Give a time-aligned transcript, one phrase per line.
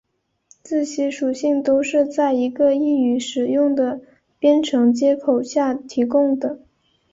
[0.63, 4.01] 这些属性都是在一个易于使用的
[4.39, 6.59] 编程接口下提供的。